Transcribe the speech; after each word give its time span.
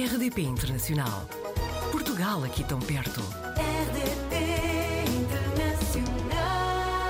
RDP 0.00 0.40
Internacional. 0.40 1.28
Portugal 1.92 2.42
aqui 2.42 2.64
tão 2.64 2.78
perto. 2.78 3.20
RDP 3.20 4.34
Internacional. 5.20 6.38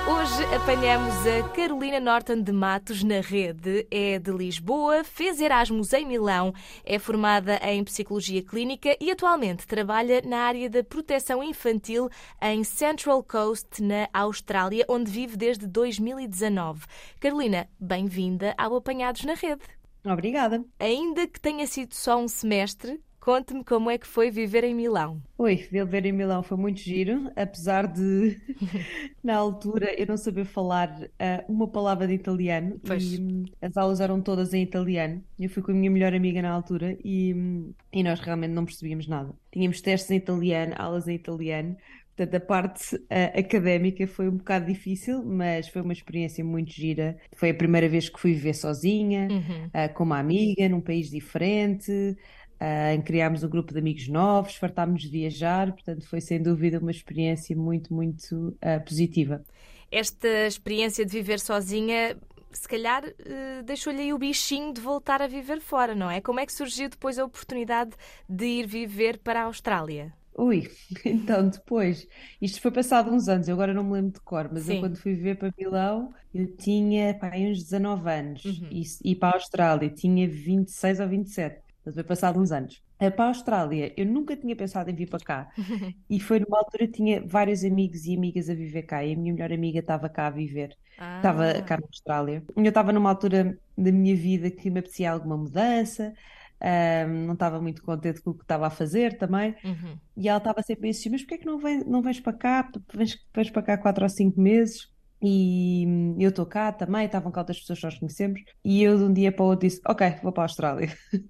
Hoje 0.09 0.55
apanhamos 0.57 1.15
a 1.25 1.49
Carolina 1.51 2.01
Norton 2.01 2.43
de 2.43 2.51
Matos 2.51 3.05
na 3.05 3.21
rede. 3.21 3.87
É 3.93 4.19
de 4.19 4.33
Lisboa, 4.33 5.05
fez 5.05 5.41
Erasmus 5.41 5.93
em 5.93 6.05
Milão, 6.05 6.53
é 6.85 6.99
formada 6.99 7.61
em 7.63 7.85
Psicologia 7.85 8.43
Clínica 8.43 8.97
e 9.01 9.13
atualmente 9.13 9.69
trabalha 9.69 10.21
na 10.27 10.39
área 10.39 10.69
da 10.69 10.83
proteção 10.83 11.45
infantil 11.45 12.11
em 12.43 12.65
Central 12.65 13.23
Coast, 13.23 13.81
na 13.81 14.09
Austrália, 14.13 14.85
onde 14.89 15.09
vive 15.09 15.37
desde 15.37 15.65
2019. 15.69 16.87
Carolina, 17.21 17.69
bem-vinda 17.79 18.53
ao 18.59 18.75
Apanhados 18.75 19.23
na 19.23 19.35
Rede. 19.35 19.63
Obrigada. 20.05 20.65
Ainda 20.79 21.27
que 21.27 21.41
tenha 21.41 21.67
sido 21.67 21.95
só 21.95 22.23
um 22.23 22.29
semestre, 22.29 23.01
conte-me 23.21 23.63
como 23.63 23.91
é 23.91 23.99
que 23.99 24.07
foi 24.07 24.31
viver 24.31 24.65
em 24.65 24.75
Milão. 24.75 25.23
Oi, 25.37 25.57
viver 25.71 26.07
em 26.07 26.13
Milão 26.13 26.43
foi 26.43 26.57
muito 26.57 26.81
giro, 26.81 27.31
apesar 27.37 27.87
de, 27.87 28.41
na 29.23 29.37
altura, 29.37 29.93
eu 30.01 30.07
não 30.07 30.17
saber 30.17 30.47
falar 30.47 31.09
ah, 31.19 31.45
uma 31.49 31.69
palavra 31.69 32.07
de 32.09 32.15
italiano 32.15 32.81
Pois. 32.85 33.13
e 33.13 33.21
hum, 33.21 33.45
as 33.61 33.77
aulas 33.77 34.01
eram 34.01 34.21
todas 34.21 34.55
em 34.55 34.63
italiano. 34.63 35.23
Eu 35.39 35.51
fui 35.51 35.63
com 35.63 35.71
a 35.71 35.75
minha 35.75 35.91
melhor 35.91 36.15
amiga 36.15 36.41
na 36.41 36.51
altura 36.51 36.97
e, 37.05 37.35
hum, 37.35 37.73
e 37.93 38.03
nós 38.03 38.21
realmente 38.21 38.53
não 38.53 38.65
percebíamos 38.65 39.07
nada. 39.07 39.35
Tínhamos 39.53 39.81
testes 39.81 40.11
em 40.11 40.17
italiano, 40.17 40.75
aulas 40.79 41.07
em 41.07 41.15
italiano. 41.15 41.77
Portanto, 42.21 42.35
a 42.35 42.41
parte 42.47 42.97
ah, 43.09 43.39
académica 43.39 44.07
foi 44.07 44.29
um 44.29 44.37
bocado 44.37 44.67
difícil, 44.67 45.25
mas 45.25 45.69
foi 45.69 45.81
uma 45.81 45.93
experiência 45.93 46.45
muito 46.45 46.71
gira. 46.71 47.17
Foi 47.35 47.51
a 47.51 47.55
primeira 47.55 47.89
vez 47.89 48.09
que 48.11 48.21
fui 48.21 48.35
viver 48.35 48.55
sozinha, 48.55 49.29
Uhum. 49.31 49.71
ah, 49.73 49.89
com 49.89 50.05
uma 50.05 50.19
amiga, 50.19 50.69
num 50.69 50.81
país 50.83 51.11
diferente, 51.11 51.91
em 52.95 53.01
criámos 53.03 53.43
um 53.43 53.49
grupo 53.49 53.73
de 53.73 53.79
amigos 53.79 54.07
novos, 54.09 54.55
fartámos 54.57 55.03
de 55.03 55.09
viajar, 55.09 55.73
portanto 55.73 56.07
foi 56.07 56.21
sem 56.21 56.43
dúvida 56.43 56.79
uma 56.79 56.91
experiência 56.91 57.57
muito, 57.57 57.95
muito 57.95 58.55
ah, 58.61 58.81
positiva. 58.81 59.43
Esta 59.91 60.47
experiência 60.47 61.05
de 61.05 61.13
viver 61.13 61.41
sozinha, 61.41 62.17
se 62.53 62.69
calhar, 62.69 63.03
eh, 63.05 63.63
deixou-lhe 63.65 64.03
aí 64.03 64.13
o 64.13 64.19
bichinho 64.19 64.73
de 64.73 64.81
voltar 64.81 65.21
a 65.23 65.27
viver 65.27 65.61
fora, 65.61 65.95
não 65.95 66.11
é? 66.11 66.21
Como 66.21 66.39
é 66.41 66.47
que 66.47 66.53
surgiu 66.53 66.89
depois 66.89 67.19
a 67.19 67.25
oportunidade 67.25 67.93
de 68.29 68.45
ir 68.47 68.67
viver 68.67 69.19
para 69.19 69.41
a 69.43 69.45
Austrália? 69.45 70.15
Ui, 70.43 70.63
então 71.05 71.49
depois, 71.51 72.07
isto 72.41 72.61
foi 72.63 72.71
passado 72.73 73.11
uns 73.13 73.29
anos, 73.29 73.47
eu 73.49 73.55
agora 73.55 73.75
não 73.75 73.85
me 73.85 73.93
lembro 73.93 74.13
de 74.13 74.21
cor, 74.21 74.51
mas 74.53 74.69
eu 74.69 74.77
Sim. 74.77 74.79
quando 74.79 74.97
fui 74.97 75.15
viver 75.15 75.37
para 75.37 75.53
Milão, 75.59 76.15
eu 76.33 76.57
tinha 76.57 77.19
pá, 77.19 77.31
uns 77.37 77.63
19 77.65 78.11
anos, 78.11 78.43
Uhum. 78.45 78.71
e, 78.71 78.83
e 79.05 79.15
para 79.15 79.31
a 79.31 79.35
Austrália 79.35 79.91
tinha 79.91 80.27
26 80.29 80.99
ou 80.99 81.09
27, 81.09 81.63
portanto 81.83 81.95
foi 81.95 82.05
passado 82.05 82.41
uns 82.41 82.53
anos. 82.53 82.83
Ah, 82.99 83.11
Para 83.11 83.25
a 83.27 83.29
Austrália, 83.29 83.93
eu 83.99 84.07
nunca 84.07 84.35
tinha 84.37 84.57
pensado 84.57 84.89
em 84.91 84.95
vir 84.95 85.09
para 85.09 85.21
cá, 85.21 85.49
e 86.11 86.21
foi 86.21 86.41
numa 86.41 86.59
altura 86.59 86.87
que 86.87 86.93
tinha 86.95 87.27
vários 87.27 87.65
amigos 87.65 88.05
e 88.07 88.15
amigas 88.17 88.49
a 88.51 88.55
viver 88.55 88.83
cá, 88.85 89.05
e 89.05 89.13
a 89.15 89.17
minha 89.17 89.33
melhor 89.35 89.53
amiga 89.53 89.81
estava 89.81 90.09
cá 90.09 90.27
a 90.29 90.31
viver. 90.31 90.77
Estava 91.17 91.63
Ah, 91.63 91.67
cá 91.67 91.77
na 91.79 91.87
Austrália. 91.87 92.45
Eu 92.57 92.65
estava 92.65 92.93
numa 92.93 93.11
altura 93.11 93.59
da 93.77 93.93
minha 93.93 94.17
vida 94.17 94.51
que 94.51 94.71
me 94.71 94.81
apetecia 94.81 95.13
alguma 95.13 95.37
mudança, 95.37 96.15
ahm, 96.61 97.27
não 97.27 97.35
estava 97.35 97.61
muito 97.61 97.83
contente 97.83 98.21
com 98.23 98.31
o 98.31 98.35
que 98.35 98.43
estava 98.45 98.67
a 98.67 98.71
fazer 98.71 99.17
também. 99.19 99.55
uhum. 99.65 99.99
E 100.17 100.29
ela 100.29 100.39
estava 100.39 100.63
sempre 100.63 100.87
a 100.89 100.91
insistir: 100.91 101.11
Mas 101.11 101.23
porquê 101.23 101.35
é 101.35 101.39
que 101.39 101.47
não, 101.47 101.59
vem, 101.59 101.85
não 101.85 102.03
vens 102.03 102.21
para 102.21 102.33
cá? 102.33 102.71
Vens, 102.95 103.17
vens 103.35 103.51
para 103.51 103.63
cá 103.63 103.79
quatro 103.79 104.05
ou 104.05 104.09
cinco 104.09 104.41
meses? 104.41 104.89
E 105.23 105.85
hum, 105.87 106.17
eu 106.19 106.31
estou 106.31 106.47
cá 106.47 106.73
também, 106.73 107.05
estavam 107.05 107.31
cá 107.31 107.41
outras 107.43 107.61
pessoas 107.61 107.79
que 107.79 107.85
nós 107.85 107.99
conhecemos. 107.99 108.43
E 108.65 108.83
eu 108.83 108.97
de 108.97 109.05
um 109.05 109.13
dia 109.13 109.31
para 109.33 109.45
o 109.45 109.49
outro 109.49 109.69
disse: 109.69 109.81
Ok, 109.87 110.17
vou 110.23 110.33
para 110.33 110.45
a 110.45 110.47
Austrália. 110.47 110.89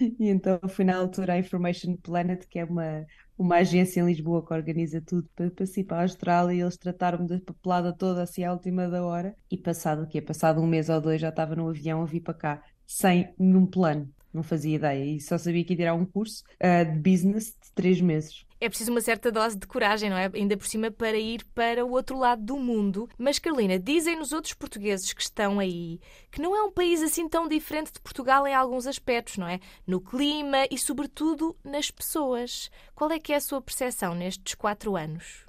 E 0.00 0.28
então 0.28 0.60
fui 0.68 0.84
na 0.84 0.96
altura 0.96 1.32
à 1.34 1.38
Information 1.38 1.96
Planet, 1.96 2.46
que 2.48 2.58
é 2.60 2.64
uma, 2.64 3.04
uma 3.36 3.56
agência 3.56 4.00
em 4.00 4.06
Lisboa 4.06 4.46
que 4.46 4.54
organiza 4.54 5.00
tudo 5.04 5.28
para, 5.34 5.50
para 5.50 5.66
para 5.86 5.98
a 5.98 6.02
Austrália. 6.02 6.54
E 6.54 6.60
eles 6.60 6.76
trataram-me 6.76 7.26
da 7.28 7.40
papelada 7.40 7.92
toda 7.92 8.22
assim 8.22 8.44
à 8.44 8.52
última 8.52 8.88
da 8.88 9.04
hora. 9.04 9.36
E 9.50 9.56
passado 9.58 10.02
o 10.04 10.06
quê? 10.08 10.20
Passado 10.22 10.60
um 10.60 10.66
mês 10.66 10.88
ou 10.88 11.00
dois 11.00 11.20
já 11.20 11.30
estava 11.30 11.56
no 11.56 11.68
avião 11.68 12.02
a 12.02 12.06
vir 12.06 12.20
para 12.20 12.34
cá, 12.34 12.62
sem 12.86 13.34
nenhum 13.38 13.66
plano. 13.66 14.08
Não 14.32 14.42
fazia 14.42 14.76
ideia. 14.76 15.04
E 15.04 15.20
só 15.20 15.38
sabia 15.38 15.64
que 15.64 15.72
ia 15.72 15.76
tirar 15.76 15.94
um 15.94 16.04
curso 16.04 16.44
ah, 16.60 16.84
de 16.84 16.98
business 16.98 17.46
de 17.46 17.72
três 17.74 18.00
meses. 18.00 18.46
É 18.60 18.68
preciso 18.68 18.90
uma 18.90 19.00
certa 19.00 19.30
dose 19.30 19.56
de 19.56 19.68
coragem, 19.68 20.10
não 20.10 20.16
é? 20.16 20.28
Ainda 20.34 20.56
por 20.56 20.66
cima 20.66 20.90
para 20.90 21.16
ir 21.16 21.44
para 21.54 21.84
o 21.86 21.92
outro 21.92 22.18
lado 22.18 22.42
do 22.42 22.56
mundo. 22.56 23.08
Mas, 23.16 23.38
Carolina, 23.38 23.78
dizem-nos 23.78 24.32
outros 24.32 24.52
portugueses 24.52 25.12
que 25.12 25.22
estão 25.22 25.60
aí 25.60 26.00
que 26.30 26.42
não 26.42 26.56
é 26.56 26.62
um 26.62 26.72
país 26.72 27.00
assim 27.00 27.28
tão 27.28 27.46
diferente 27.46 27.92
de 27.92 28.00
Portugal 28.00 28.46
em 28.46 28.54
alguns 28.54 28.86
aspectos, 28.86 29.36
não 29.36 29.46
é? 29.46 29.60
No 29.86 30.00
clima 30.00 30.66
e, 30.70 30.76
sobretudo, 30.76 31.56
nas 31.62 31.90
pessoas. 31.90 32.68
Qual 32.96 33.10
é 33.12 33.20
que 33.20 33.32
é 33.32 33.36
a 33.36 33.40
sua 33.40 33.62
percepção 33.62 34.12
nestes 34.14 34.54
quatro 34.54 34.96
anos? 34.96 35.47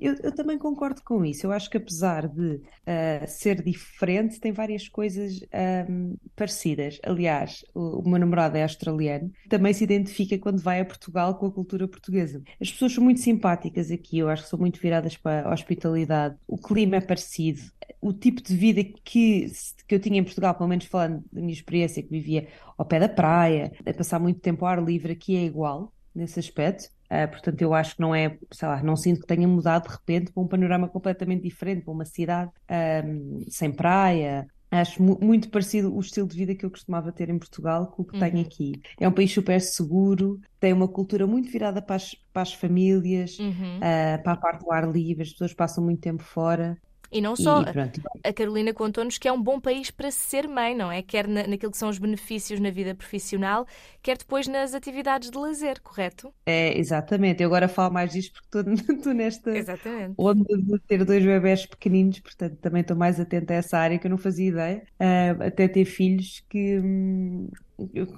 Eu, 0.00 0.14
eu 0.22 0.32
também 0.34 0.58
concordo 0.58 1.02
com 1.02 1.24
isso. 1.24 1.46
Eu 1.46 1.52
acho 1.52 1.68
que 1.68 1.76
apesar 1.76 2.28
de 2.28 2.60
ah, 2.86 3.26
ser 3.26 3.62
diferente, 3.62 4.38
tem 4.38 4.52
várias 4.52 4.88
coisas 4.88 5.40
hum, 5.88 6.16
parecidas. 6.36 7.00
Aliás, 7.02 7.64
o, 7.74 8.00
o 8.00 8.08
meu 8.08 8.18
namorado 8.18 8.56
é 8.56 8.62
australiano, 8.62 9.32
também 9.48 9.72
se 9.72 9.84
identifica 9.84 10.38
quando 10.38 10.60
vai 10.60 10.80
a 10.80 10.84
Portugal 10.84 11.36
com 11.36 11.46
a 11.46 11.52
cultura 11.52 11.88
portuguesa. 11.88 12.42
As 12.60 12.70
pessoas 12.70 12.92
são 12.92 13.02
muito 13.02 13.20
simpáticas 13.20 13.90
aqui, 13.90 14.18
eu 14.18 14.28
acho 14.28 14.44
que 14.44 14.48
são 14.48 14.58
muito 14.58 14.80
viradas 14.80 15.16
para 15.16 15.48
a 15.48 15.52
hospitalidade. 15.52 16.36
O 16.46 16.58
clima 16.58 16.96
é 16.96 17.00
parecido. 17.00 17.62
O 18.00 18.12
tipo 18.12 18.42
de 18.42 18.54
vida 18.56 18.84
que, 18.84 19.50
que 19.88 19.94
eu 19.94 20.00
tinha 20.00 20.20
em 20.20 20.24
Portugal, 20.24 20.54
pelo 20.54 20.68
menos 20.68 20.84
falando 20.84 21.24
da 21.32 21.40
minha 21.40 21.52
experiência, 21.52 22.02
que 22.02 22.10
vivia 22.10 22.48
ao 22.76 22.84
pé 22.84 23.00
da 23.00 23.08
praia, 23.08 23.72
a 23.84 23.94
passar 23.94 24.18
muito 24.20 24.40
tempo 24.40 24.64
ao 24.64 24.72
ar 24.72 24.84
livre, 24.84 25.12
aqui 25.12 25.36
é 25.36 25.44
igual 25.44 25.92
nesse 26.14 26.38
aspecto. 26.38 26.93
Ah, 27.10 27.28
portanto, 27.28 27.60
eu 27.62 27.74
acho 27.74 27.94
que 27.96 28.00
não 28.00 28.14
é, 28.14 28.38
sei 28.52 28.68
lá, 28.68 28.82
não 28.82 28.96
sinto 28.96 29.20
que 29.20 29.26
tenha 29.26 29.46
mudado 29.46 29.84
de 29.88 29.94
repente 29.94 30.32
para 30.32 30.42
um 30.42 30.48
panorama 30.48 30.88
completamente 30.88 31.42
diferente, 31.42 31.84
para 31.84 31.92
uma 31.92 32.04
cidade 32.04 32.50
ahm, 32.68 33.40
sem 33.48 33.72
praia. 33.74 34.46
Acho 34.70 35.00
mu- 35.02 35.18
muito 35.22 35.50
parecido 35.50 35.94
o 35.94 36.00
estilo 36.00 36.26
de 36.26 36.36
vida 36.36 36.54
que 36.54 36.64
eu 36.66 36.70
costumava 36.70 37.12
ter 37.12 37.28
em 37.30 37.38
Portugal 37.38 37.88
com 37.92 38.02
o 38.02 38.06
que 38.06 38.16
tenho 38.16 38.38
Uhum. 38.38 38.40
aqui. 38.40 38.72
É 38.98 39.06
um 39.08 39.12
país 39.12 39.32
super 39.32 39.60
seguro, 39.60 40.40
tem 40.58 40.72
uma 40.72 40.88
cultura 40.88 41.26
muito 41.26 41.50
virada 41.50 41.80
para 41.80 41.96
as, 41.96 42.10
para 42.32 42.42
as 42.42 42.52
famílias, 42.54 43.36
Uhum. 43.38 43.78
ah, 43.80 44.18
para 44.22 44.32
a 44.32 44.36
parte 44.36 44.64
do 44.64 44.72
ar 44.72 44.90
livre, 44.90 45.22
as 45.22 45.30
pessoas 45.30 45.54
passam 45.54 45.84
muito 45.84 46.00
tempo 46.00 46.22
fora. 46.22 46.76
E 47.10 47.20
não 47.20 47.36
só. 47.36 47.62
e 47.62 48.04
A 48.24 48.32
Carolina 48.32 48.72
contou-nos 48.74 49.18
que 49.18 49.28
é 49.28 49.32
um 49.32 49.42
bom 49.42 49.60
país 49.60 49.90
para 49.90 50.10
se 50.10 50.18
ser 50.18 50.48
mãe, 50.48 50.74
não 50.74 50.90
é? 50.90 51.02
Quer 51.02 51.26
na, 51.28 51.46
naquilo 51.46 51.72
que 51.72 51.78
são 51.78 51.88
os 51.88 51.98
benefícios 51.98 52.60
na 52.60 52.70
vida 52.70 52.94
profissional, 52.94 53.66
quer 54.02 54.16
depois 54.18 54.46
nas 54.48 54.74
atividades 54.74 55.30
de 55.30 55.38
lazer, 55.38 55.80
correto? 55.82 56.34
é 56.46 56.76
exatamente. 56.78 57.42
Eu 57.42 57.48
agora 57.48 57.68
falo 57.68 57.92
mais 57.92 58.12
disto 58.12 58.32
porque 58.42 58.58
estou 58.70 58.74
estou 58.96 59.14
nesta 59.14 59.50
Exatamente. 59.50 60.16
onda 60.16 60.44
de 60.58 60.78
ter 60.80 61.04
dois 61.04 61.24
bebés 61.24 61.66
pequeninos, 61.66 62.20
portanto 62.20 62.56
também 62.60 62.82
estou 62.82 62.96
mais 62.96 63.18
atenta 63.20 63.54
a 63.54 63.56
essa 63.56 63.78
área 63.78 63.98
que 63.98 64.06
eu 64.06 64.10
não 64.10 64.18
fazia 64.18 64.48
ideia, 64.48 64.86
Ah, 64.98 65.30
até 65.46 65.68
ter 65.68 65.84
filhos 65.84 66.40
que 66.48 66.78
hum, 66.80 67.48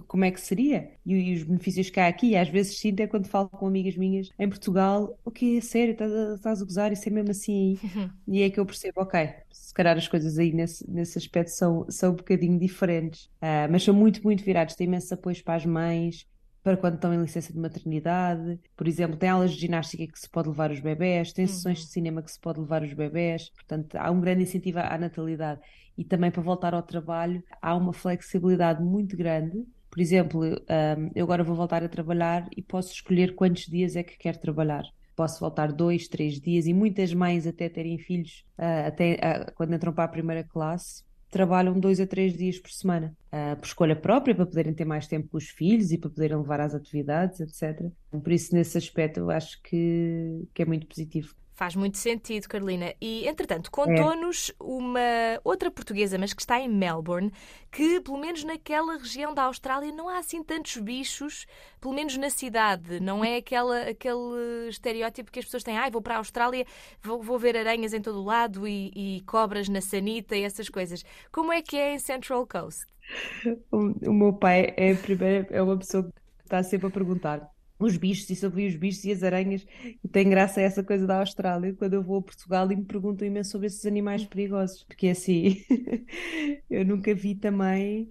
como 0.07 0.25
é 0.25 0.31
que 0.31 0.41
seria? 0.41 0.91
E, 1.05 1.15
e 1.15 1.35
os 1.35 1.43
benefícios 1.45 1.91
que 1.91 2.01
há 2.01 2.09
aqui, 2.09 2.37
às 2.37 2.49
vezes 2.49 2.79
sinto 2.79 3.01
é 3.01 3.07
quando 3.07 3.29
falo 3.29 3.49
com 3.49 3.67
amigas 3.67 3.97
minhas 3.97 4.29
em 4.39 4.49
Portugal, 4.49 5.19
o 5.25 5.31
que 5.31 5.59
é 5.59 5.61
sério, 5.61 5.93
estás 5.93 6.13
a, 6.13 6.35
estás 6.35 6.63
a 6.63 6.65
gozar, 6.65 6.93
isso 6.93 7.09
é 7.09 7.13
mesmo 7.13 7.31
assim 7.31 7.53
aí. 7.73 7.83
E 8.27 8.43
é 8.43 8.51
que 8.51 8.59
eu 8.59 8.67
percebo, 8.67 9.01
ok, 9.03 9.29
se 9.53 9.73
calhar 9.73 9.97
as 9.97 10.09
coisas 10.09 10.39
aí 10.39 10.53
nesse, 10.53 10.89
nesse 10.91 11.17
aspecto 11.19 11.51
são, 11.51 11.87
são 11.91 12.13
um 12.13 12.17
bocadinho 12.17 12.59
diferentes, 12.59 13.31
Ah, 13.41 13.69
mas 13.71 13.85
são 13.85 13.95
muito, 13.95 14.23
muito 14.25 14.43
virados, 14.45 14.75
têm 14.75 14.87
imenso 14.87 15.15
apoio 15.15 15.43
para 15.45 15.55
as 15.57 15.65
mães, 15.67 16.27
para 16.67 16.77
quando 16.77 16.97
estão 16.97 17.15
em 17.15 17.21
licença 17.21 17.53
de 17.53 17.61
maternidade. 17.61 18.59
Por 18.77 18.89
exemplo, 18.89 19.17
tem 19.17 19.29
aulas 19.29 19.53
de 19.53 19.61
ginástica 19.61 20.05
que 20.05 20.19
se 20.19 20.29
pode 20.29 20.49
levar 20.49 20.73
os 20.73 20.81
bebés, 20.81 21.33
tem 21.33 21.47
sessões 21.47 21.79
de 21.79 21.87
cinema 21.87 22.21
que 22.21 22.33
se 22.33 22.41
pode 22.41 22.59
levar 22.59 22.83
os 22.83 22.93
bebés. 22.93 23.51
Portanto, 23.51 23.95
há 23.95 24.11
um 24.11 24.21
grande 24.21 24.43
incentivo 24.43 24.81
à 24.81 24.99
natalidade. 24.99 25.61
E 25.97 26.03
também 26.05 26.29
para 26.29 26.43
voltar 26.43 26.75
ao 26.75 26.83
trabalho, 26.83 27.41
há 27.63 27.73
uma 27.77 27.93
flexibilidade 27.93 28.83
muito 28.83 29.17
grande. 29.17 29.65
Por 29.89 30.01
exemplo, 30.01 30.43
hum, 30.45 31.11
eu 31.15 31.23
agora 31.25 31.45
vou 31.45 31.55
voltar 31.55 31.85
a 31.85 31.89
trabalhar 31.89 32.49
e 32.57 32.61
posso 32.61 32.93
escolher 32.93 33.37
quantos 33.37 33.67
dias 33.67 33.95
é 33.95 34.03
que 34.03 34.19
quero 34.19 34.41
trabalhar. 34.41 34.83
Posso 35.15 35.39
voltar 35.39 35.71
dois, 35.71 36.09
três 36.09 36.41
dias 36.41 36.67
e 36.67 36.75
muitas 36.75 37.15
mães 37.15 37.47
até 37.47 37.69
terem 37.69 37.97
filhos, 37.97 38.45
ah, 38.59 38.89
até 38.89 39.21
ah, 39.23 39.53
quando 39.55 39.73
entram 39.73 39.93
para 39.93 40.03
a 40.03 40.09
primeira 40.09 40.43
classe, 40.43 41.05
trabalham 41.31 41.79
dois 41.79 42.01
a 42.01 42.07
três 42.07 42.37
dias 42.37 42.59
por 42.59 42.71
semana, 42.71 43.17
ah, 43.31 43.57
por 43.57 43.67
escolha 43.67 43.97
própria, 43.97 44.35
para 44.35 44.47
poderem 44.47 44.75
ter 44.75 44.85
mais 44.85 45.07
tempo 45.07 45.29
com 45.29 45.37
os 45.37 45.49
filhos 45.49 45.93
e 45.93 45.99
para 45.99 46.11
poderem 46.11 46.37
levar 46.37 46.61
às 46.61 46.75
atividades, 46.75 47.41
etc. 47.41 47.91
Por 48.11 48.33
isso, 48.33 48.55
nesse 48.55 48.79
aspecto, 48.79 49.21
eu 49.21 49.31
acho 49.31 49.61
que, 49.63 50.47
que 50.55 50.63
é 50.63 50.65
muito 50.67 50.87
positivo. 50.87 51.35
Faz 51.57 51.75
muito 51.75 51.97
sentido, 51.97 52.47
Carolina. 52.49 52.93
E, 53.01 53.27
entretanto, 53.27 53.69
É. 53.69 53.71
contou-nos 53.71 54.53
uma 54.61 55.01
outra 55.43 55.71
portuguesa, 55.71 56.19
mas 56.19 56.35
que 56.35 56.43
está 56.43 56.61
em 56.61 56.69
Melbourne, 56.69 57.33
que, 57.73 57.99
pelo 58.01 58.19
menos 58.19 58.45
naquela 58.45 58.99
região 58.99 59.33
da 59.33 59.45
Austrália, 59.45 59.91
não 59.91 60.07
há 60.07 60.19
assim 60.19 60.43
tantos 60.45 60.77
bichos, 60.77 61.47
pelo 61.81 61.95
menos 61.95 62.15
na 62.19 62.29
cidade. 62.29 63.01
Não 63.01 63.25
é 63.25 63.37
aquela, 63.39 63.81
aquele 63.89 64.69
estereótipo 64.69 65.33
que 65.33 65.39
as 65.39 65.47
pessoas 65.47 65.63
têm. 65.65 65.79
Ai, 65.79 65.91
vou 65.91 66.03
para 66.03 66.17
a 66.17 66.19
Austrália, 66.19 66.67
vou, 67.03 67.23
vou 67.23 67.39
ver 67.39 67.57
aranhas 67.57 67.95
em 67.95 68.03
todo 68.03 68.21
o 68.21 68.25
lado 68.25 68.69
e, 68.69 68.93
e 68.95 69.21
cobras 69.23 69.67
na 69.67 69.81
sanita 69.81 70.37
e 70.37 70.43
essas 70.43 70.69
coisas. 70.69 71.03
Como 71.33 71.51
é 71.53 71.63
que 71.63 71.77
é 71.79 71.95
em 71.95 71.99
Central 71.99 72.47
Coast? 72.47 72.85
O, 73.71 74.11
o 74.11 74.13
meu 74.13 74.33
pai 74.35 74.75
é, 74.77 74.93
a 74.93 74.97
primeira, 74.97 75.47
é 75.51 75.63
uma 75.63 75.79
pessoa 75.79 76.05
que 76.05 76.11
está 76.45 76.63
sempre 76.63 76.89
a 76.89 76.91
perguntar 76.91 77.56
os 77.79 77.97
bichos, 77.97 78.29
e 78.31 78.37
sobre 78.37 78.67
os 78.67 78.77
bichos 78.77 79.05
e 79.05 79.13
as 79.13 79.23
aranhas, 79.23 79.67
e 80.03 80.09
tem 80.09 80.29
graça 80.29 80.61
essa 80.61 80.83
coisa 80.83 81.07
da 81.07 81.21
Austrália, 81.21 81.75
quando 81.75 81.95
eu 81.95 82.03
vou 82.03 82.19
a 82.19 82.23
Portugal 82.23 82.71
e 82.71 82.77
me 82.77 82.85
perguntam 82.85 83.27
imenso 83.27 83.51
sobre 83.51 83.67
esses 83.67 83.85
animais 83.87 84.25
perigosos, 84.25 84.85
porque 84.85 85.09
assim, 85.09 85.63
eu 86.71 86.85
nunca 86.85 87.15
vi 87.15 87.35
também 87.35 88.09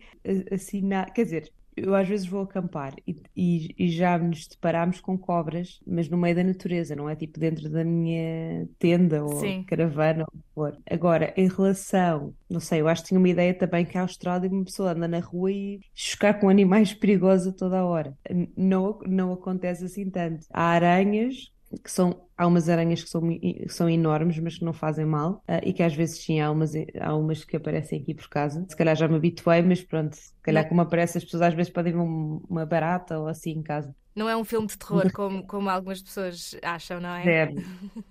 assim 0.52 0.82
nada, 0.82 1.12
quer 1.12 1.24
dizer, 1.24 1.54
eu 1.76 1.94
às 1.94 2.08
vezes 2.08 2.28
vou 2.28 2.42
acampar 2.42 2.94
e, 3.08 3.16
e, 3.36 3.76
e 3.78 3.90
já 3.90 4.18
nos 4.18 4.48
deparamos 4.48 5.00
com 5.00 5.18
cobras, 5.18 5.80
mas 5.86 6.10
no 6.10 6.18
meio 6.18 6.36
da 6.36 6.44
natureza, 6.44 6.96
não 6.96 7.10
é 7.10 7.16
tipo 7.16 7.40
dentro 7.40 7.70
da 7.70 7.84
minha 7.84 8.68
tenda 8.80 9.24
ou 9.24 9.40
Sim. 9.40 9.64
caravana 9.64 10.26
ou 10.32 10.40
for. 10.54 10.78
Agora, 10.90 11.34
em 11.36 11.48
relação, 11.48 12.34
não 12.50 12.60
sei, 12.60 12.82
eu 12.82 12.88
acho 12.88 13.04
que 13.04 13.10
tinha 13.10 13.20
uma 13.20 13.30
ideia 13.30 13.54
também 13.54 13.86
que 13.86 13.98
a 13.98 14.02
Austrália 14.02 14.50
uma 14.50 14.64
pessoa 14.64 14.92
anda 14.92 15.08
na 15.08 15.20
rua 15.20 15.52
e 15.52 15.80
chocar 15.94 16.40
com 16.40 16.50
animais 16.50 16.94
perigosos 16.96 17.54
toda 17.56 17.80
a 17.80 17.86
hora. 17.86 18.18
Não, 18.56 19.00
não 19.06 19.34
acontece 19.34 19.86
assim 19.86 20.10
tanto. 20.10 20.46
Há 20.52 20.70
aranhas 20.70 21.52
que 21.84 21.92
são, 21.92 22.28
há 22.38 22.48
umas 22.48 22.70
aranhas 22.70 23.04
que 23.04 23.10
são, 23.10 23.22
que 23.40 23.68
são 23.70 23.90
enormes, 23.90 24.38
mas 24.40 24.58
que 24.58 24.66
não 24.66 24.74
fazem 24.74 25.06
mal, 25.06 25.44
ah, 25.48 25.60
e 25.64 25.74
que 25.74 25.84
às 25.84 25.94
vezes 25.96 26.24
sim, 26.24 26.40
há 26.42 26.52
umas, 26.52 26.74
há 27.00 27.16
umas 27.16 27.44
que 27.46 27.58
aparecem 27.58 28.02
aqui 28.02 28.14
por 28.14 28.28
casa. 28.30 28.66
Se 28.70 28.76
calhar 28.76 28.96
já 28.96 29.08
me 29.08 29.16
habituei, 29.16 29.62
mas 29.62 29.82
pronto, 29.84 30.16
se 30.16 30.34
calhar 30.42 30.68
como 30.68 30.82
aparece, 30.82 31.18
as 31.18 31.24
pessoas 31.24 31.44
às 31.44 31.54
vezes 31.54 31.72
podem 31.72 31.94
ver 31.94 32.00
um- 32.00 32.42
uma 32.50 32.66
barata 32.66 33.20
ou 33.20 33.28
assim 33.28 33.52
em 33.52 33.64
casa. 33.64 33.96
Não 34.16 34.30
é 34.30 34.36
um 34.38 34.46
filme 34.46 34.68
de 34.68 34.78
terror 34.78 35.12
como, 35.12 35.46
como 35.46 35.70
algumas 35.70 36.02
pessoas 36.02 36.56
acham, 36.64 37.00
não 37.02 37.10
é? 37.10 37.26
Zero. 37.26 37.54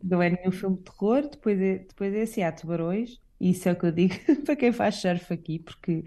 Não 0.02 0.22
é 0.22 0.30
nenhum 0.30 0.52
filme 0.52 0.76
de 0.76 0.82
terror, 0.84 1.22
depois 1.28 1.60
é, 1.60 1.78
depois 1.78 2.14
é 2.14 2.22
assim, 2.22 2.42
há 2.42 2.52
tubarões, 2.52 3.20
e 3.40 3.50
isso 3.50 3.68
é 3.68 3.72
o 3.72 3.78
que 3.78 3.86
eu 3.86 3.92
digo 3.92 4.14
para 4.44 4.56
quem 4.56 4.72
faz 4.72 4.96
surf 4.96 5.32
aqui, 5.32 5.58
porque 5.60 6.04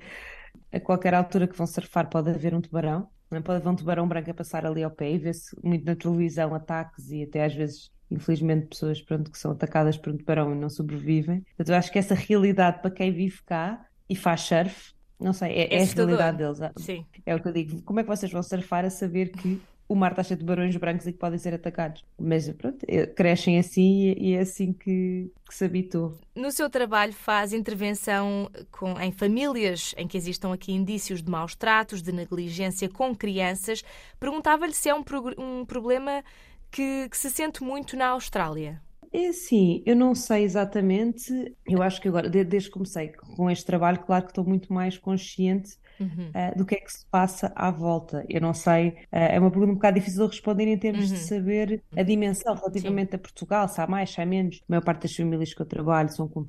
a 0.71 0.79
qualquer 0.79 1.13
altura 1.13 1.47
que 1.47 1.57
vão 1.57 1.67
surfar 1.67 2.09
pode 2.09 2.29
haver 2.31 2.53
um 2.55 2.61
tubarão, 2.61 3.03
é? 3.03 3.07
Pode 3.29 3.49
haver 3.57 3.69
um 3.69 3.75
tubarão 3.75 4.07
branco 4.07 4.29
a 4.31 4.33
passar 4.33 4.65
ali 4.65 4.83
ao 4.83 4.91
pé 4.91 5.11
e 5.11 5.17
vê-se 5.17 5.55
muito 5.63 5.85
na 5.85 5.95
televisão 5.95 6.53
ataques 6.55 7.11
e 7.11 7.23
até 7.23 7.43
às 7.45 7.53
vezes, 7.53 7.91
infelizmente, 8.09 8.67
pessoas 8.67 9.01
pronto, 9.01 9.29
que 9.31 9.37
são 9.37 9.51
atacadas 9.51 9.97
por 9.97 10.13
um 10.13 10.17
tubarão 10.17 10.53
e 10.53 10.55
não 10.55 10.69
sobrevivem. 10.69 11.41
Portanto, 11.41 11.69
eu 11.69 11.75
acho 11.75 11.91
que 11.91 11.99
essa 11.99 12.15
realidade 12.15 12.81
para 12.81 12.91
quem 12.91 13.11
vive 13.11 13.41
cá 13.45 13.85
e 14.09 14.15
faz 14.15 14.41
surf, 14.41 14.93
não 15.19 15.33
sei, 15.33 15.51
é, 15.51 15.73
É 15.73 15.75
é 15.75 15.79
a 15.79 15.83
assustador. 15.83 16.15
realidade 16.17 16.37
deles. 16.37 16.59
Sim. 16.77 17.05
É 17.25 17.35
o 17.35 17.41
que 17.41 17.47
eu 17.49 17.53
digo. 17.53 17.81
Como 17.83 17.99
é 17.99 18.03
que 18.03 18.09
vocês 18.09 18.31
vão 18.31 18.41
surfar 18.43 18.85
a 18.85 18.89
saber 18.89 19.31
que 19.31 19.61
o 19.87 19.95
mar 19.95 20.11
está 20.11 20.23
cheio 20.23 20.39
de 20.39 20.45
barões 20.45 20.75
brancos 20.75 21.07
e 21.07 21.13
que 21.13 21.17
podem 21.19 21.39
ser 21.39 21.53
atacados? 21.53 22.03
Mas 22.19 22.49
pronto, 22.51 22.85
eh, 22.87 23.05
crescem 23.07 23.57
assim 23.59 24.13
e 24.17 24.33
é 24.35 24.39
assim 24.41 24.73
que, 24.73 25.31
que 25.47 25.55
se 25.55 25.65
habituam. 25.65 26.17
No 26.35 26.51
seu 26.51 26.69
trabalho 26.69 27.13
faz 27.13 27.53
intervenção 27.53 28.49
com- 28.71 28.99
em 28.99 29.11
famílias 29.11 29.93
em 29.97 30.07
que 30.07 30.17
existam 30.17 30.53
aqui 30.53 30.71
indícios 30.71 31.21
de 31.23 31.29
maus 31.31 31.55
tratos, 31.55 32.01
de 32.01 32.11
negligência 32.11 32.89
com 32.89 33.15
crianças. 33.15 33.83
Perguntava-lhe 34.19 34.73
se 34.73 34.89
é 34.89 34.95
um, 34.95 35.03
um 35.37 35.65
problema 35.65 36.23
que, 36.71 37.07
que 37.09 37.17
se 37.17 37.29
sente 37.29 37.63
muito 37.63 37.95
na 37.95 38.07
Austrália. 38.09 38.81
É 39.11 39.27
assim, 39.29 39.81
eu 39.85 39.95
não 39.95 40.13
sei 40.13 40.43
exatamente. 40.43 41.31
Eu 41.65 41.81
acho 41.81 42.01
que 42.01 42.07
agora, 42.09 42.29
de- 42.29 42.43
desde 42.43 42.69
que 42.69 42.73
comecei 42.73 43.09
com 43.09 43.49
este 43.49 43.65
trabalho, 43.65 43.99
claro 43.99 44.25
que 44.25 44.31
estou 44.31 44.43
muito 44.43 44.71
mais 44.73 44.97
consciente 44.97 45.77
Uhum. 45.99 46.33
ah, 46.33 46.51
do 46.55 46.65
que 46.65 46.75
é 46.75 46.79
que 46.79 46.91
se 46.91 47.05
passa 47.09 47.51
à 47.55 47.71
volta. 47.71 48.25
Eu 48.29 48.41
não 48.41 48.53
sei, 48.53 48.95
ah, 49.11 49.19
é 49.19 49.39
uma 49.39 49.49
pergunta 49.51 49.71
um 49.71 49.75
bocado 49.75 49.99
difícil 49.99 50.23
de 50.25 50.31
responder 50.35 50.67
em 50.67 50.77
termos 50.77 51.11
de 51.11 51.17
Uhum. 51.17 51.17
saber 51.19 51.83
a 51.95 52.03
dimensão 52.03 52.53
relativamente 52.55 53.15
a 53.15 53.19
Portugal, 53.19 53.67
se 53.67 53.81
há 53.81 53.87
mais, 53.87 54.11
se 54.11 54.21
há 54.21 54.25
menos. 54.25 54.57
A 54.63 54.65
maior 54.73 54.81
parte 54.83 55.03
das 55.03 55.15
famílias 55.15 55.53
que 55.53 55.61
eu 55.61 55.65
trabalho 55.65 56.09
são 56.09 56.27
com, 56.27 56.43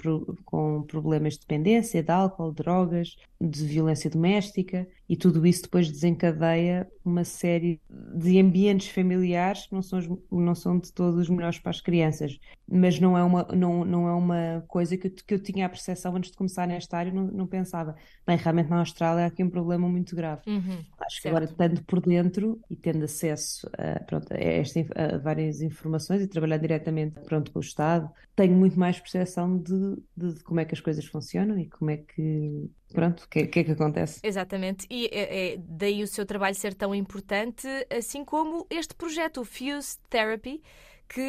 com 0.45 0.83
problemas 0.85 1.35
de 1.35 1.41
dependência, 1.41 2.03
de 2.03 2.11
álcool, 2.13 2.53
drogas, 2.53 3.17
de 3.41 3.65
violência 3.67 4.11
doméstica, 4.11 4.87
e 5.09 5.17
tudo 5.17 5.47
isso 5.47 5.63
depois 5.63 5.91
desencadeia 5.91 6.87
uma 7.05 7.25
série 7.25 7.81
de 7.89 8.39
ambientes 8.39 8.89
familiares 8.89 9.67
que 9.67 9.73
não 9.75 9.83
são, 9.83 10.23
não 10.31 10.55
são 10.55 10.79
de 10.79 10.93
todos 10.93 11.19
os 11.21 11.29
melhores 11.31 11.59
para 11.59 11.71
as 11.71 11.81
crianças. 11.81 12.39
Mas 12.71 13.01
não 13.01 13.17
é 13.17 13.23
uma, 13.25 13.45
não, 13.55 13.85
não 13.85 14.07
é 14.09 14.13
uma 14.13 14.65
coisa 14.69 14.97
que 14.99 15.07
eu, 15.07 15.11
que 15.11 15.35
eu 15.35 15.43
tinha 15.43 15.65
a 15.67 15.69
percepção 15.69 16.15
antes 16.15 16.31
de 16.31 16.37
começar 16.37 16.67
nesta 16.67 16.99
área, 16.99 17.13
não, 17.13 17.27
não 17.29 17.47
pensava. 17.47 17.97
Bem, 18.27 18.37
realmente 18.37 18.69
na 18.69 18.81
Austrália 18.81 19.25
há 19.25 19.27
aqui 19.29 19.43
um 19.43 19.49
problema 19.51 19.89
muito 19.89 20.15
grave. 20.15 20.43
Uhum. 20.47 20.85
Acho 21.01 21.23
que 21.23 21.23
Certo. 21.23 21.29
agora, 21.29 21.45
estando 21.47 21.83
por 21.85 22.01
dentro 22.01 22.61
e 22.69 22.77
tendo 22.77 23.05
acesso 23.05 23.69
a, 23.79 24.01
pronto, 24.05 24.33
a, 24.33 24.37
esta, 24.37 24.81
a 24.95 25.19
várias 25.19 25.63
informações 25.63 26.21
e 26.23 26.29
trabalhar 26.29 26.59
diretamente 26.59 27.19
pronto, 27.21 27.51
com 27.51 27.59
o 27.59 27.63
Estado, 27.63 28.11
tenho 28.37 28.55
muito 28.55 28.79
mais 28.79 28.99
percepção 29.01 29.59
de, 29.59 29.97
de- 30.17 30.35
de 30.35 30.43
como 30.45 30.61
é 30.61 30.65
que 30.65 30.75
as 30.75 30.81
coisas 30.81 31.05
funcionam 31.07 31.59
e 31.59 31.67
como 31.69 31.91
é 31.91 31.97
que, 31.97 32.71
pronto, 32.93 33.23
o 33.25 33.29
que, 33.29 33.41
é- 33.41 33.47
que 33.47 33.61
é 33.61 33.65
que 33.65 33.73
acontece. 33.73 34.21
Exatamente, 34.23 34.87
e 34.91 35.07
é, 35.13 35.55
é 35.55 35.57
daí 35.59 36.03
o 36.03 36.07
seu 36.07 36.27
trabalho 36.27 36.55
ser 36.55 36.75
tão 36.75 36.95
importante, 36.95 37.67
assim 37.91 38.25
como 38.25 38.67
este 38.69 38.95
projeto, 38.95 39.41
o 39.43 39.45
Fuse 39.45 39.97
Therapy, 40.11 40.61
que 41.09 41.21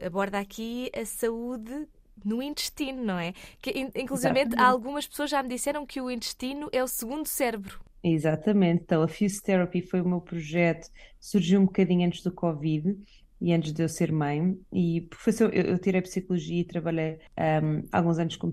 eh, 0.00 0.06
aborda 0.06 0.38
aqui 0.38 0.90
a 0.94 1.04
saúde 1.06 1.88
no 2.24 2.42
intestino, 2.42 3.02
não 3.04 3.18
é? 3.18 3.32
Que, 3.62 3.70
in- 3.70 3.90
Exatamente. 3.94 4.56
algumas 4.60 5.06
pessoas 5.08 5.30
já 5.30 5.42
me 5.42 5.48
disseram 5.48 5.86
que 5.86 6.00
o 6.00 6.10
intestino 6.10 6.68
é 6.72 6.82
o 6.84 6.88
segundo 6.88 7.26
cérebro. 7.26 7.80
Exatamente. 8.02 8.82
Então, 8.84 9.02
a 9.02 9.08
Fuse 9.08 9.42
Therapy 9.42 9.82
foi 9.82 10.00
o 10.00 10.08
meu 10.08 10.20
projeto, 10.20 10.88
surgiu 11.18 11.60
um 11.60 11.64
bocadinho 11.66 12.06
antes 12.06 12.22
do 12.22 12.32
Covid 12.32 12.96
e 13.40 13.52
antes 13.52 13.72
de 13.72 13.82
eu 13.82 13.88
ser 13.88 14.12
mãe. 14.12 14.56
E 14.72 15.02
professor, 15.02 15.52
eu, 15.54 15.64
eu 15.64 15.78
tirei 15.78 16.00
psicologia 16.02 16.60
e 16.60 16.64
trabalhei 16.64 17.18
ahm, 17.36 17.82
alguns 17.92 18.18
anos 18.18 18.36
como, 18.36 18.52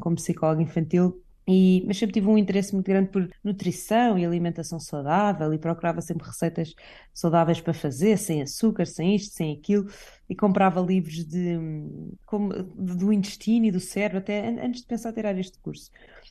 como 0.00 0.16
psicóloga 0.16 0.62
infantil. 0.62 1.23
E, 1.46 1.84
mas 1.86 1.98
sempre 1.98 2.14
tive 2.14 2.26
um 2.28 2.38
interesse 2.38 2.72
muito 2.72 2.86
grande 2.86 3.10
por 3.10 3.28
nutrição 3.44 4.18
e 4.18 4.24
alimentação 4.24 4.80
saudável 4.80 5.52
e 5.52 5.58
procurava 5.58 6.00
sempre 6.00 6.26
receitas 6.26 6.74
saudáveis 7.12 7.60
para 7.60 7.74
fazer, 7.74 8.16
sem 8.16 8.40
açúcar, 8.42 8.86
sem 8.86 9.14
isto, 9.14 9.34
sem 9.34 9.52
aquilo, 9.52 9.86
e 10.28 10.34
comprava 10.34 10.80
livros 10.80 11.24
de, 11.26 11.58
como, 12.24 12.52
do 12.52 13.12
intestino 13.12 13.66
e 13.66 13.70
do 13.70 13.80
cérebro, 13.80 14.18
até 14.18 14.48
an- 14.48 14.64
antes 14.66 14.80
de 14.80 14.86
pensar 14.86 15.12
tirar 15.12 15.38
este 15.38 15.58
curso. 15.58 15.90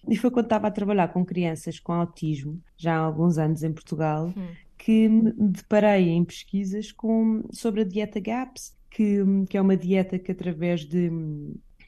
E 0.10 0.18
foi 0.18 0.32
quando 0.32 0.46
estava 0.48 0.68
a 0.68 0.72
trabalhar 0.72 1.08
com 1.10 1.24
crianças 1.26 1.80
com 1.80 1.94
autismo, 1.94 2.62
já 2.76 2.96
há 2.96 3.00
alguns 3.00 3.38
anos 3.38 3.64
em 3.64 3.72
Portugal, 3.74 4.34
Hum. 4.36 4.56
que 4.78 5.08
me 5.08 5.32
deparei 5.52 6.10
em 6.10 6.26
pesquisas 6.26 6.92
com, 6.92 7.44
sobre 7.52 7.82
a 7.82 7.84
dieta 7.86 8.20
GAPS, 8.20 8.76
que, 8.90 9.20
que 9.50 9.58
é 9.58 9.62
uma 9.62 9.78
dieta 9.78 10.20
que 10.20 10.32
através 10.32 10.82
de, 10.86 11.10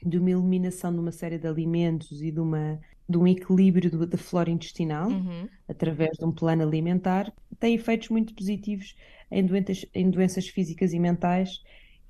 de 0.04 0.18
uma 0.18 0.30
eliminação 0.30 0.92
de 0.92 0.98
uma 1.00 1.12
série 1.12 1.38
de 1.38 1.46
alimentos 1.46 2.22
e 2.22 2.30
de, 2.30 2.40
uma, 2.40 2.80
de 3.08 3.16
um 3.18 3.26
equilíbrio 3.26 4.06
da 4.06 4.18
flora 4.18 4.50
intestinal, 4.50 5.10
Uhum. 5.10 5.48
através 5.68 6.16
de 6.18 6.24
um 6.24 6.32
plano 6.32 6.62
alimentar, 6.62 7.32
tem 7.58 7.74
efeitos 7.74 8.08
muito 8.08 8.34
positivos 8.34 8.94
em 9.30 9.44
doenças, 9.44 9.84
em 9.94 10.10
doenças 10.10 10.48
físicas 10.48 10.92
e 10.92 10.98
mentais. 11.00 11.60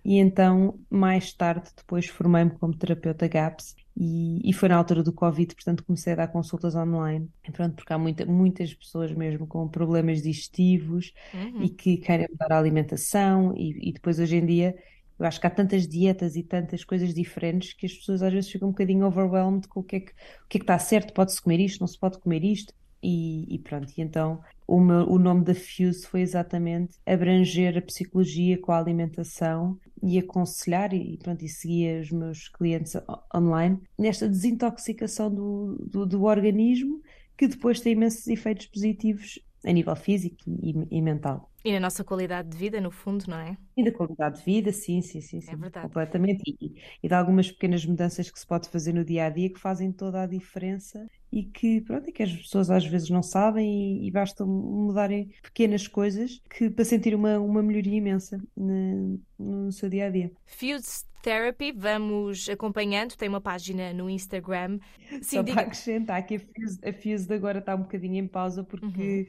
E 0.05 0.19
então, 0.19 0.81
mais 0.89 1.33
tarde, 1.33 1.71
depois 1.77 2.07
formei-me 2.07 2.53
como 2.59 2.77
terapeuta 2.77 3.27
GAPS 3.27 3.75
e, 3.97 4.49
e 4.49 4.53
foi 4.53 4.69
na 4.69 4.77
altura 4.77 5.03
do 5.03 5.13
Covid, 5.13 5.53
portanto, 5.55 5.85
comecei 5.85 6.13
a 6.13 6.17
dar 6.17 6.29
consultas 6.29 6.77
online. 6.77 7.29
Pronto, 7.53 7.75
porque 7.75 7.93
há 7.93 7.99
muita- 7.99 8.25
muitas 8.27 8.73
pessoas 8.75 9.13
mesmo 9.13 9.47
com 9.49 9.69
problemas 9.69 10.23
digestivos 10.23 11.13
Uhum. 11.33 11.65
e 11.65 11.71
que 11.71 11.97
querem 11.99 12.27
mudar 12.31 12.53
a 12.53 12.59
alimentação 12.59 13.53
e, 13.57 13.89
e 13.91 13.93
depois 13.93 14.19
hoje 14.21 14.37
em 14.37 14.47
dia 14.47 14.77
eu 15.19 15.27
acho 15.27 15.41
que 15.41 15.47
há 15.47 15.51
tantas 15.51 15.87
dietas 15.89 16.37
e 16.37 16.43
tantas 16.43 16.85
coisas 16.85 17.15
diferentes 17.15 17.73
que 17.73 17.87
as 17.87 17.93
pessoas 17.95 18.23
às 18.23 18.33
vezes 18.33 18.51
ficam 18.51 18.69
um 18.69 18.73
bocadinho 18.73 19.07
overwhelmed 19.07 19.67
com 19.69 19.81
o 19.81 19.85
que 19.85 19.97
é 19.97 20.01
que, 20.01 20.13
o 20.13 20.49
que 20.49 20.59
é 20.59 20.61
que 20.61 20.65
está 20.65 20.79
certo, 20.79 21.13
pode-se 21.15 21.41
comer 21.41 21.61
isto, 21.61 21.81
não 21.81 21.87
se 21.87 21.99
pode 21.99 22.19
comer 22.19 22.45
isto 22.45 22.73
e, 23.03 23.55
e 23.55 23.59
pronto, 23.59 23.93
e 23.97 24.01
então 24.03 24.41
o, 24.67 24.81
meu- 24.81 25.09
o 25.09 25.19
nome 25.19 25.45
da 25.45 25.55
Fuse 25.55 26.07
foi 26.07 26.21
exatamente 26.23 26.95
abranger 27.07 27.77
a 27.79 27.83
psicologia 27.83 28.59
com 28.59 28.73
a 28.73 28.79
alimentação 28.79 29.79
e 30.03 30.19
aconselhar 30.19 30.93
e, 30.93 31.17
pronto, 31.19 31.45
e 31.45 31.49
seguir 31.49 32.01
os 32.01 32.11
meus 32.11 32.49
clientes 32.49 32.95
online 33.35 33.79
nesta 33.99 34.29
desintoxicação 34.29 35.33
do, 35.33 35.77
do, 35.91 36.07
do 36.07 36.25
organismo 36.25 37.01
que 37.37 37.47
depois 37.47 37.81
tem 37.81 37.93
imensos 37.93 38.27
efeitos 38.27 38.67
positivos 38.67 39.39
a 39.65 39.73
nível 39.73 39.95
físico 39.97 40.37
e, 40.63 40.99
e 40.99 41.03
mental. 41.03 41.51
E 41.67 41.73
na 41.73 41.81
nossa 41.81 42.05
qualidade 42.05 42.49
de 42.49 42.57
vida, 42.57 42.81
no 42.81 42.91
fundo, 42.91 43.25
não 43.29 43.39
é? 43.39 43.59
E 43.77 43.85
da 43.85 43.93
qualidade 43.93 44.39
de 44.39 44.45
vida, 44.45 44.73
sim, 44.73 45.03
sim, 45.03 45.21
sim, 45.21 45.41
sim, 45.43 45.57
verdade. 45.59 45.87
completamente. 45.87 46.43
E, 46.47 46.75
e 47.03 47.09
de 47.09 47.15
algumas 47.15 47.51
pequenas 47.51 47.85
mudanças 47.85 48.31
que 48.31 48.39
se 48.41 48.47
pode 48.47 48.71
fazer 48.71 48.95
no 48.95 49.05
dia 49.05 49.27
a 49.27 49.31
dia 49.31 49.53
que 49.53 49.61
fazem 49.61 49.93
toda 49.93 50.23
a 50.23 50.27
diferença 50.27 51.07
e 51.31 51.45
que, 51.45 51.83
pronto, 51.83 52.09
e 52.09 52.13
que 52.13 52.23
as 52.23 52.33
pessoas 52.33 52.71
às 52.71 52.87
vezes 52.87 53.11
não 53.11 53.23
sabem 53.23 54.01
e, 54.03 54.09
e 54.09 54.11
basta 54.11 54.47
mudarem 54.47 55.29
pequenas 55.43 55.87
coisas 55.87 56.41
que, 56.49 56.71
para 56.71 56.87
sentir 56.87 57.15
uma, 57.15 57.39
uma 57.39 57.63
melhoria 57.63 57.97
imensa 57.99 58.41
no, 58.57 59.21
no 59.39 59.71
seu 59.73 59.91
dia 59.91 60.07
a 60.07 60.11
dia. 60.11 60.33
Fuse 60.47 61.05
Therapy, 61.21 61.73
vamos 61.73 62.49
acompanhando, 62.49 63.15
tem 63.17 63.29
uma 63.29 63.41
página 63.43 63.93
no 63.93 64.09
Instagram. 64.09 64.79
Sim, 65.21 65.21
Só 65.23 65.43
diga- 65.43 65.55
para 65.55 65.63
acrescentar 65.63 66.25
que 66.25 66.37
a 66.37 66.41
Fuse, 66.41 66.79
a 66.83 66.93
Fuse 66.93 67.27
de 67.27 67.35
agora 67.35 67.59
está 67.59 67.75
um 67.75 67.83
bocadinho 67.83 68.15
em 68.17 68.27
pausa 68.27 68.65
porque 68.65 69.29